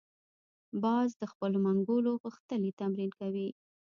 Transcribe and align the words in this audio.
باز 0.83 1.09
د 1.21 1.23
خپلو 1.31 1.57
منګولو 1.65 2.11
غښتلي 2.23 2.71
تمرین 2.79 3.11
کوي 3.19 3.49